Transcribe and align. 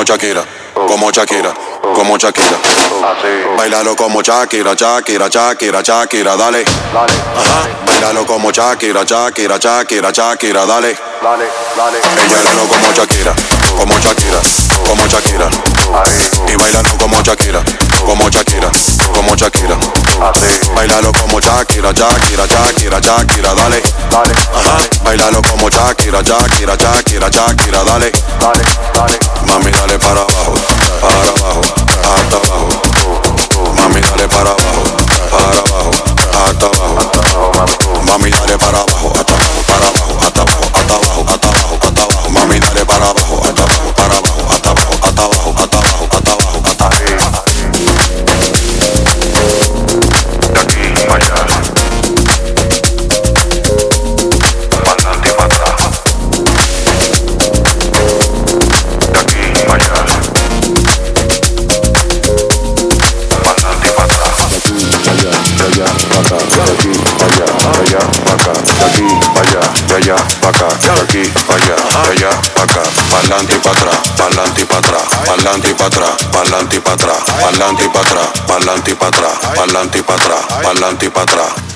como 0.00 0.04
Shakira, 0.16 0.42
como 0.86 1.10
Shakira, 1.10 1.52
como 1.94 2.16
Shakira. 2.16 2.58
Bailalo 3.58 3.94
como 3.94 4.22
Shakira, 4.22 4.72
Shakira, 4.74 5.28
Shakira, 5.28 5.82
Shakira, 5.82 6.36
dale. 6.38 6.64
Ajá. 6.64 7.68
Bailalo 7.86 8.24
como 8.26 8.50
Shakira, 8.50 9.04
Shakira, 9.04 9.58
Shakira, 9.58 10.10
Shakira, 10.10 10.64
dale. 10.64 10.88
Ella 10.88 12.34
bailalo 12.34 12.66
como 12.66 12.92
Shakira, 12.94 13.34
como 13.76 13.98
Shakira, 13.98 14.40
como 14.88 15.06
Shakira. 15.06 15.48
Y 16.48 16.56
bailalo 16.56 16.96
como 16.98 17.20
Shakira, 17.22 17.62
como 18.06 18.30
Shakira, 18.30 18.70
como 19.14 19.34
Shakira. 19.36 19.76
Bailalo 20.74 21.12
como 21.12 21.40
Shakira, 21.40 21.92
Shakira, 21.92 22.46
Shakira, 22.46 23.00
Shakira, 23.00 23.54
dale. 23.54 23.82
Ajá. 24.12 24.78
Bailalo 25.02 25.40
como 25.42 25.68
Shakira, 25.70 26.20
Shakira, 26.22 26.76
Shakira, 26.76 27.30
Shakira, 27.30 27.84
dale. 27.84 28.12
Mami, 29.46 29.70
dale 29.72 29.98
para 29.98 30.20
abajo, 30.20 30.54
para 31.00 31.30
abajo, 31.30 31.60
hasta 32.16 32.36
abajo. 32.36 32.68
Mami, 33.74 34.00
dale 34.02 34.28
para 34.28 34.50
abajo, 34.50 34.82
para 35.30 35.58
abajo, 35.58 35.90
hasta 36.46 36.66
abajo. 36.66 38.02
Mami, 38.04 38.30
dale 38.30 38.58
para 38.58 38.78
abajo, 38.78 39.12
hasta 39.18 39.32
abajo, 39.32 39.62
para 39.66 39.86
abajo, 39.88 40.18
hasta 40.20 40.42
abajo, 40.42 40.64
hasta 40.74 40.94
abajo, 40.94 41.24
hasta 41.28 41.48
abajo, 41.48 41.78
hasta 41.80 42.02
abajo. 42.02 42.30
Mami, 42.30 42.60
dale 42.60 42.84
para 42.84 43.06
abajo, 43.06 43.40
hasta 43.44 43.59
aquí 71.02 71.22
para 71.46 71.64
allá, 71.64 71.76
de 72.04 72.10
allá 72.12 72.40
para 72.54 72.64
acá, 72.64 72.82
pa'lante 73.10 73.54
y 73.54 73.58
para 73.58 73.80
atrás, 73.80 73.96
pa'lante 74.16 74.60
y 74.60 74.64
para 74.64 74.78
atrás, 74.80 75.02
pa'lante 75.26 75.70
y 75.70 75.74
para 75.74 75.86
atrás, 75.86 76.10
pa'lante 76.32 76.76
y 76.76 76.80
para 76.80 76.94
atrás, 76.94 77.16
pa'lante 77.40 77.84
y 77.84 77.88
para 77.88 78.04
atrás, 78.04 78.28
pa'lante 78.46 78.90
y 78.90 78.94
para 78.94 79.08
atrás, 79.08 79.32
pa'lante 79.56 79.98
y 79.98 80.02
para 80.02 80.22
atrás, 80.22 80.44
pa'lante 80.62 81.06
y 81.06 81.10
para 81.10 81.22
atrás, 81.22 81.69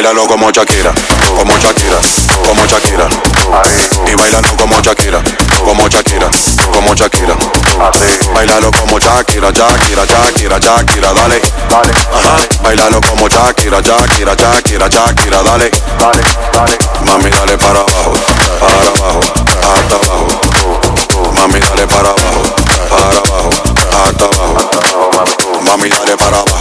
bailalo 0.00 0.26
como 0.26 0.50
Shakira, 0.50 0.92
como 1.36 1.58
Shakira, 1.58 1.98
como 2.46 2.64
Shakira. 2.64 3.06
Y 4.10 4.14
bailalo 4.14 4.56
como 4.56 4.80
Shakira, 4.80 5.22
como 5.62 5.88
Shakira, 5.88 6.30
como 6.72 6.94
Shakira. 6.94 7.36
Bailalo 8.34 8.70
como 8.72 8.98
Shakira, 8.98 9.50
Shakira, 9.50 10.06
Shakira, 10.06 10.58
Shakira, 10.58 11.12
dale. 11.12 11.42
Ajá. 11.68 12.36
Bailalo 12.62 13.00
como 13.02 13.28
Shakira, 13.28 13.82
Shakira, 13.82 14.34
Shakira, 14.34 14.88
Shakira, 14.88 15.42
dale. 15.42 15.70
Mami, 17.04 17.28
dale 17.30 17.58
para 17.58 17.80
abajo, 17.80 18.14
para 18.58 18.88
abajo, 18.88 19.20
hasta 19.76 19.96
abajo. 19.96 20.26
Mami, 21.34 21.60
dale 21.60 21.86
para 21.86 22.08
abajo, 22.08 22.42
para 22.88 23.18
abajo, 23.18 23.50
hasta 24.06 24.24
abajo. 24.24 25.60
Mami, 25.60 25.88
dale 25.90 26.16
para 26.16 26.38
abajo, 26.38 26.59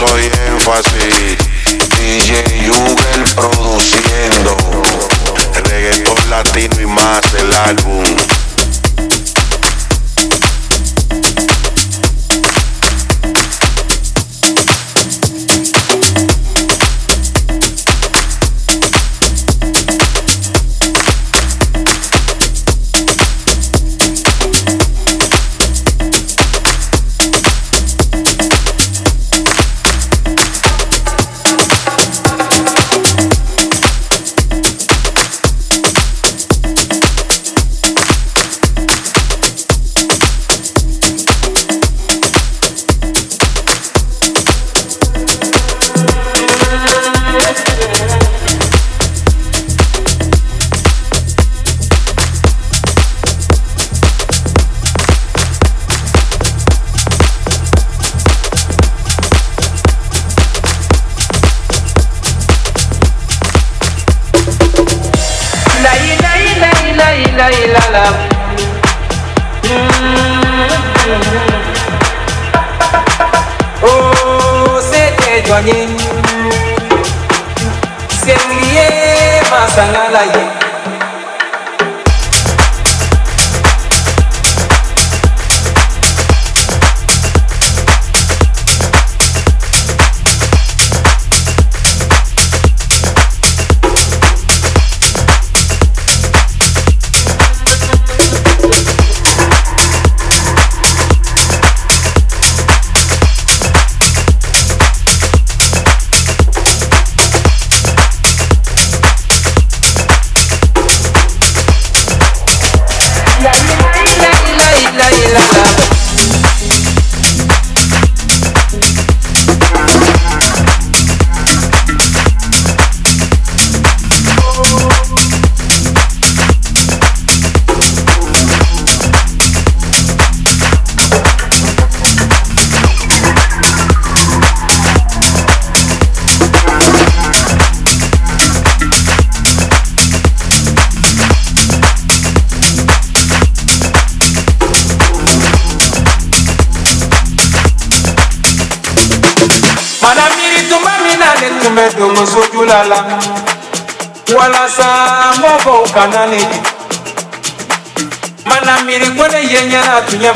soy 0.00 0.30
énfasis. 0.46 1.36
DJ 1.98 2.66
Jugel 2.66 3.24
produciendo. 3.34 4.56
Reggaeton 5.64 6.30
latino 6.30 6.80
y 6.80 6.86
más 6.86 7.20
el 7.34 7.52
álbum. 7.52 8.09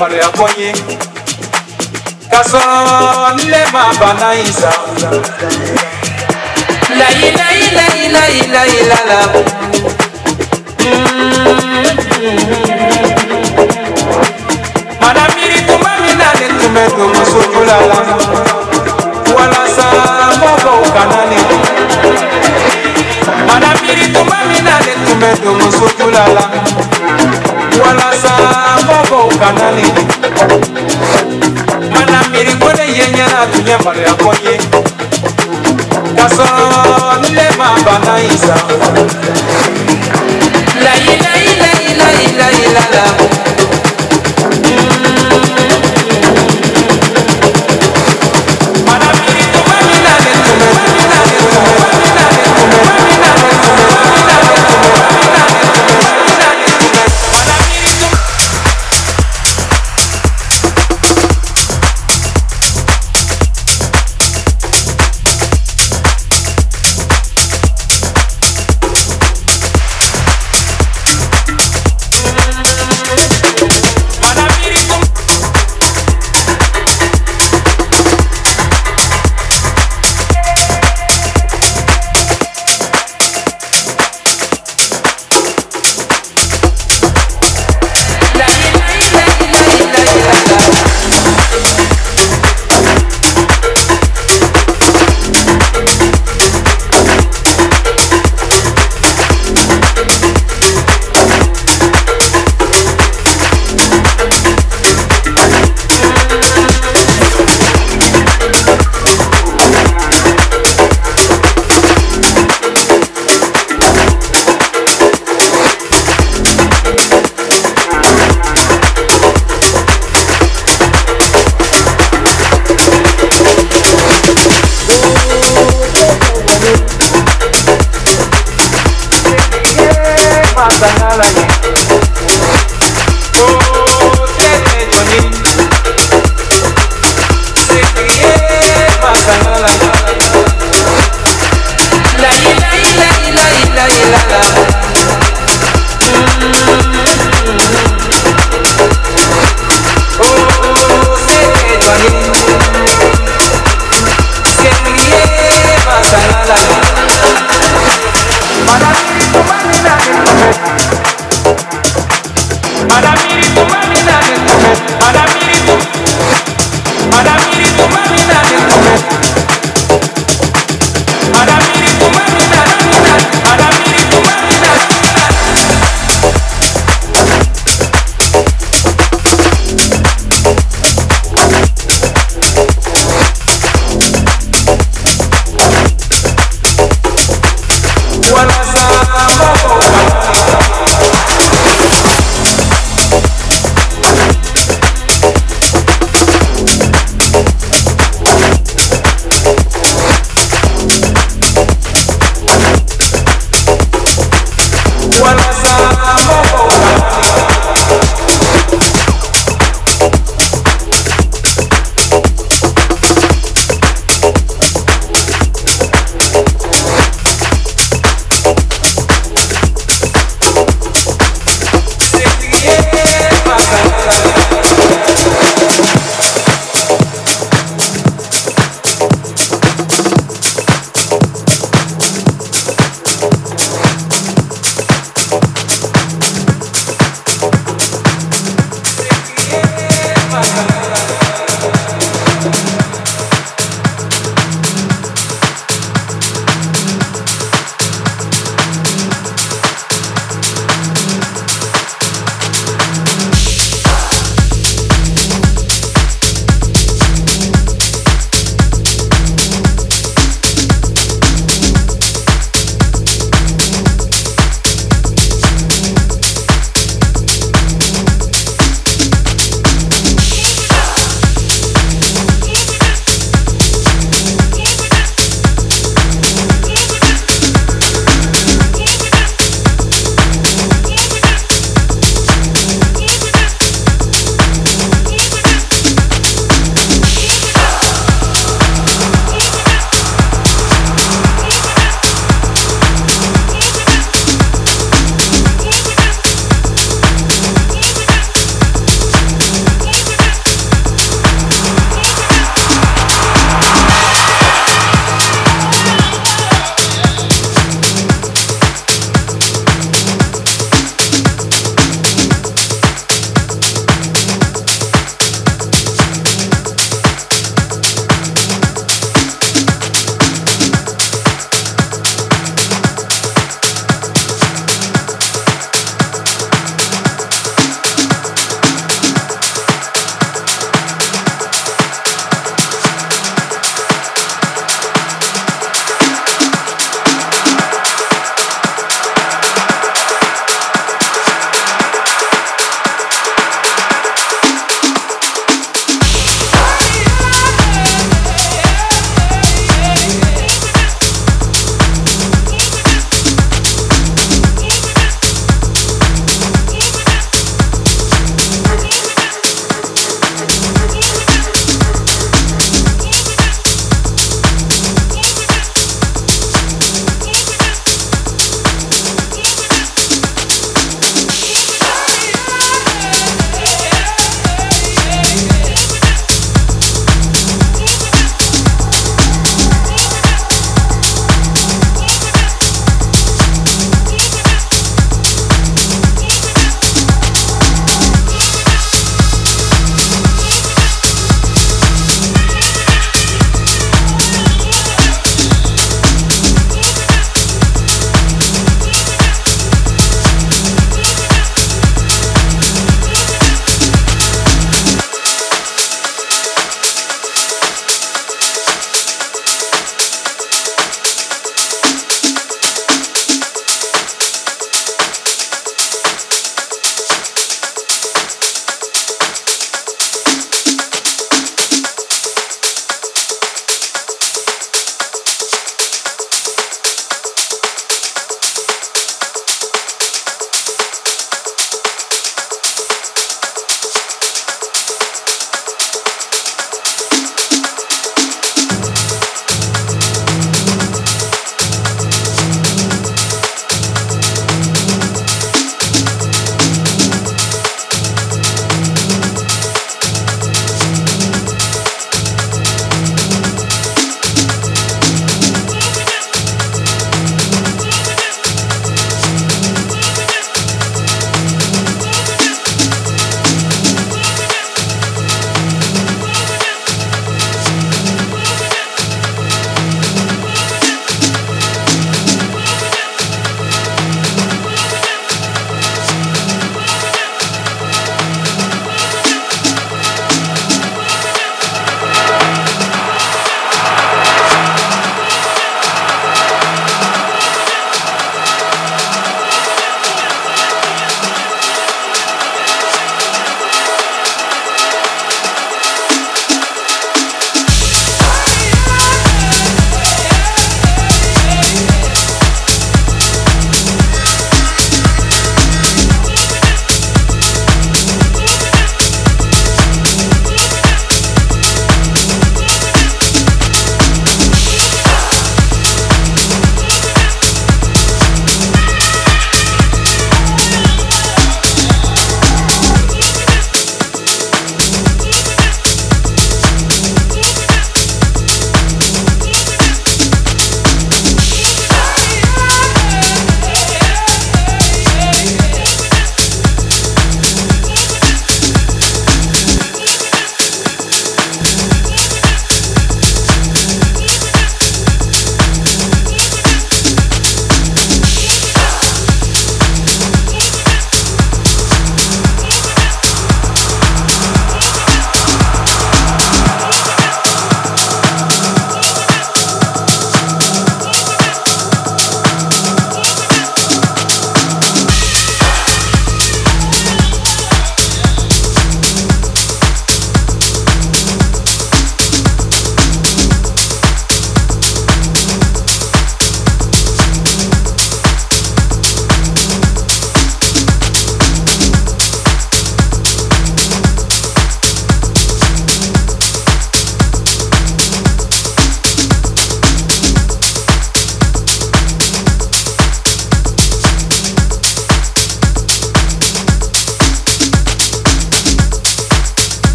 mara 0.00 0.16
ya 0.16 0.28
kwenye 0.28 0.72
kasoro 2.30 3.36
mabana 3.72 4.34
isa 4.34 4.72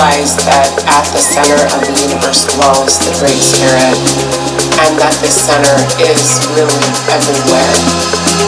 realize 0.00 0.32
that 0.48 0.72
at 0.88 1.04
the 1.12 1.20
center 1.20 1.60
of 1.76 1.84
the 1.84 1.92
universe 2.00 2.48
dwells 2.56 2.96
the 3.04 3.12
Great 3.20 3.36
Spirit, 3.36 3.92
and 4.80 4.96
that 4.96 5.12
this 5.20 5.36
center 5.36 5.76
is 6.00 6.40
really 6.56 6.80
everywhere, 7.12 7.68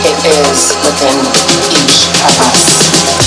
it 0.01 0.17
is 0.49 0.73
within 0.81 1.21
each 1.77 2.09
of 2.25 2.33
us. 2.49 3.22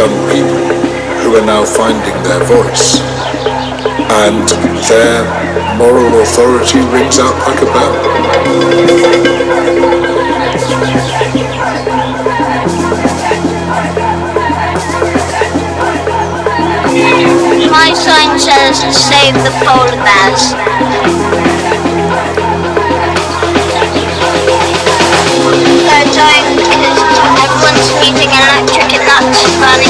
Young 0.00 0.30
people 0.32 0.56
who 1.20 1.36
are 1.36 1.44
now 1.44 1.62
finding 1.62 2.16
their 2.22 2.42
voice. 2.44 3.00
And 4.24 4.48
their 4.88 5.20
moral 5.76 6.22
authority 6.22 6.80
rings 6.88 7.18
out 7.18 7.36
like 7.46 7.60
a 7.60 7.66
bell. 7.66 7.94
My 17.70 17.92
sign 17.92 18.38
says 18.38 18.80
save 18.96 19.34
the 19.34 19.52
polar 19.66 19.96
bears. 20.00 20.54
Everyone's 27.40 27.90
using 28.06 28.30
electric 28.30 28.92
and 28.94 29.06
that's 29.06 29.42
burning 29.60 29.89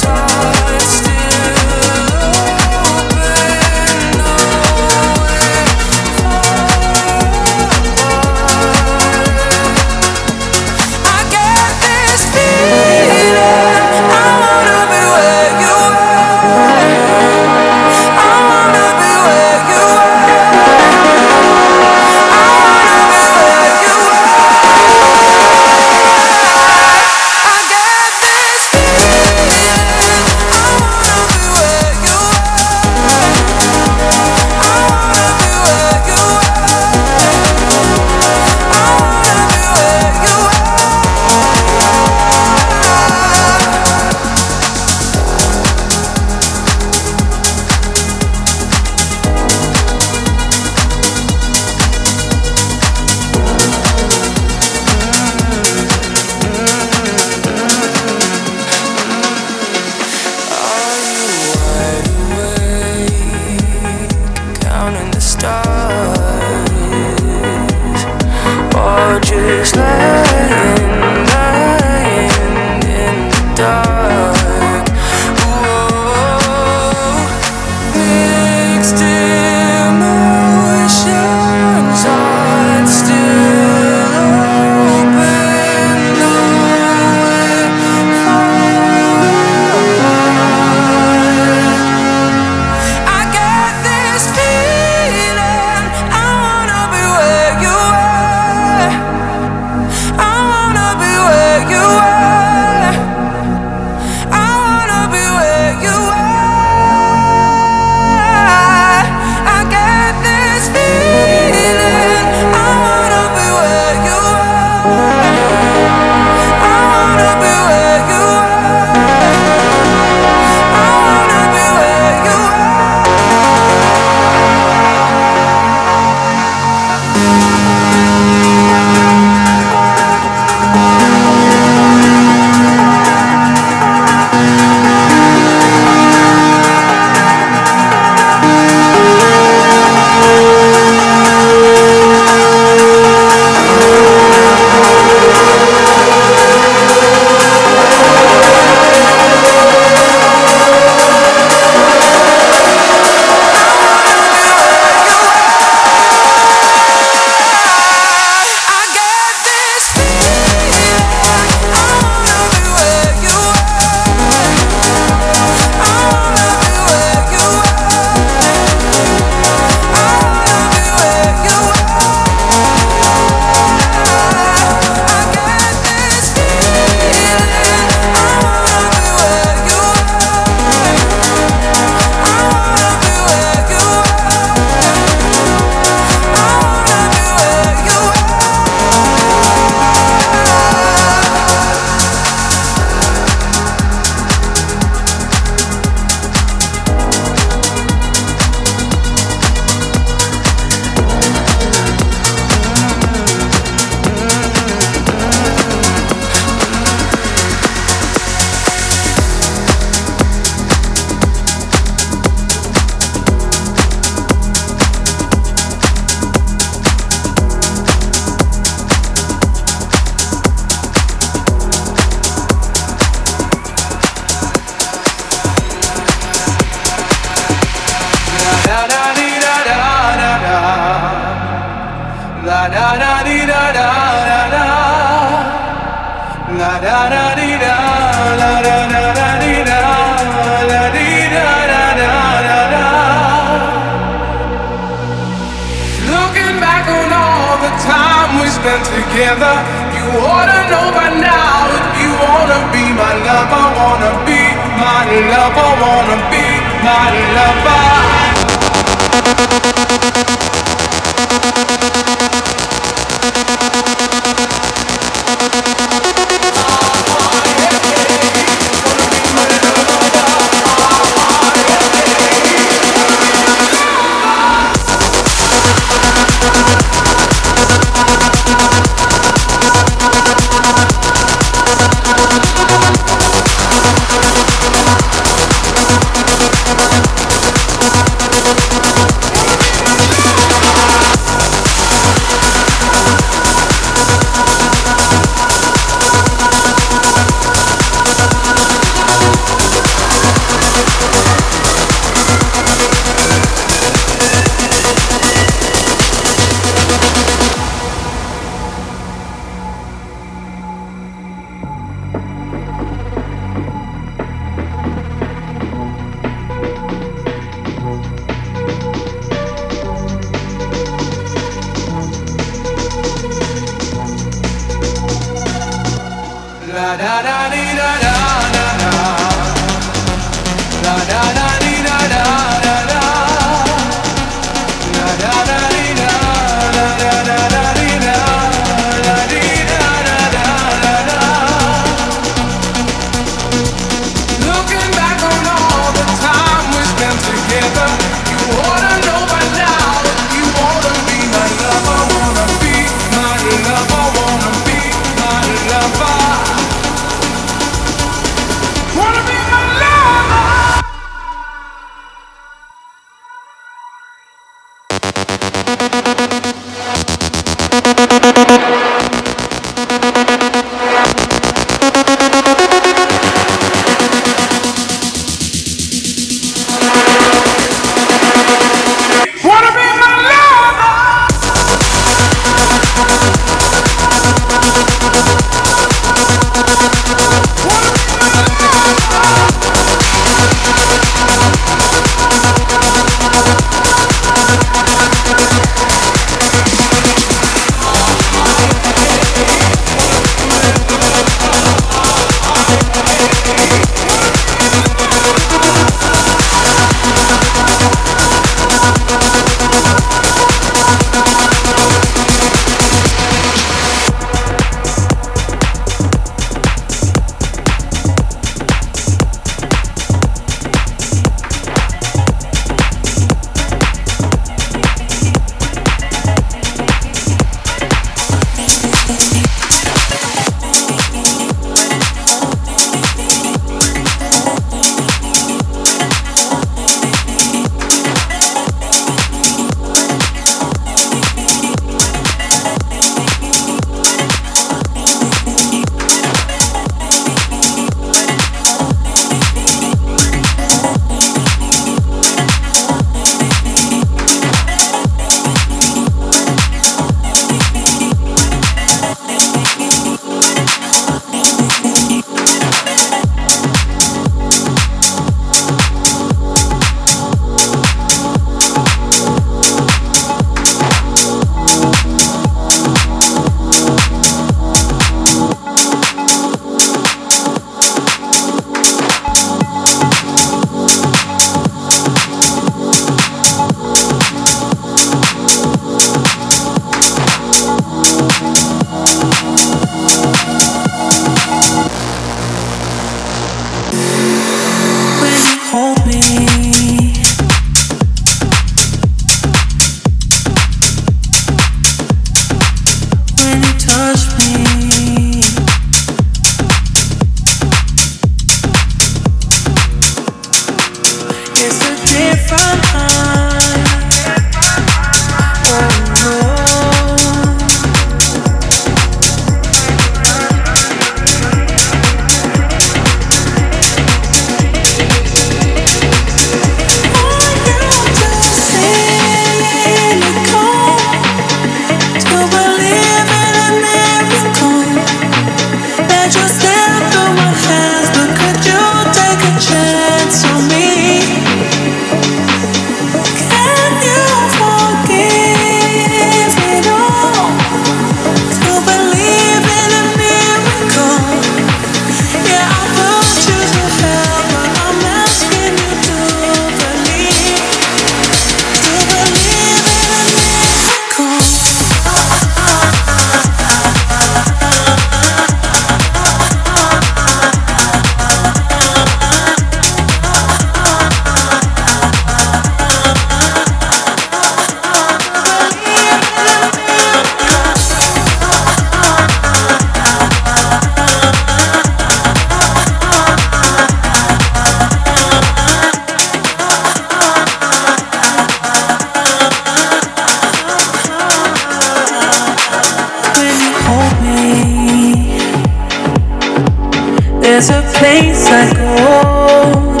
There's 597.60 597.76
a 597.76 597.82
place 597.98 598.48
I 598.48 598.72
go. 598.72 600.00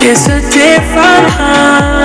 It's 0.00 0.26
a 0.26 0.40
different 0.40 1.28
high. 1.36 1.97